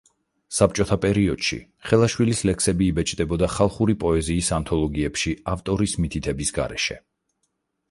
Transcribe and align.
საბჭოთა 0.59 0.95
პერიოდში 1.01 1.57
ხელაშვილის 1.89 2.41
ლექსები 2.51 2.87
იბეჭდებოდა 2.95 3.51
ხალხური 3.57 3.97
პოეზიის 4.05 4.51
ანთოლოგიებში 4.59 5.37
ავტორის 5.55 5.97
მითითების 6.03 6.57
გარეშე. 6.61 7.01